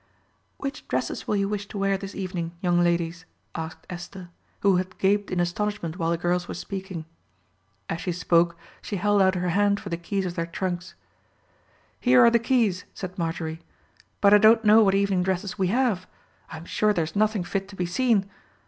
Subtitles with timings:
[0.57, 4.31] "Which dresses will you wish to wear this evening, young ladies?" asked Esther,
[4.61, 7.05] who had gaped in astonishment while the girls were speaking.
[7.87, 10.95] As she spoke she held out her hand for the keys of their trunks.
[11.99, 13.61] "Here are the keys," said Marjorie;
[14.21, 16.07] "but I don't know what evening dresses we have.
[16.51, 18.27] I am sure there is nothing fit to be seen.